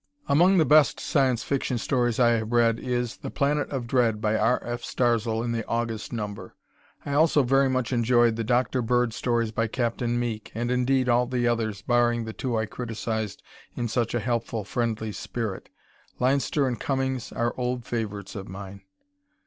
[0.27, 4.35] Among the best Science Fiction stories I have read is "The Planet of Dread," by
[4.35, 4.59] R.
[4.65, 4.81] F.
[4.83, 6.55] Starzl in the August number.
[7.05, 8.81] I also very much enjoyed the "Dr.
[8.81, 10.01] Bird" stories by Capt.
[10.01, 13.43] Meek, and indeed all the others, barring the two I criticized
[13.75, 15.69] in such a helpful, friendly spirit.
[16.17, 18.81] Leinster and Cummings are old favorites of mine.